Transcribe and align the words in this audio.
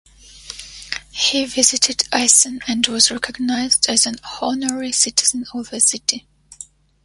He 1.11 1.45
visited 1.45 2.07
Assen 2.11 2.61
and 2.67 2.87
was 2.87 3.11
recognized 3.11 3.87
as 3.87 4.07
an 4.07 4.15
honorary 4.41 4.91
citizen 4.91 5.45
of 5.53 5.69
the 5.69 5.79
city. 5.79 6.25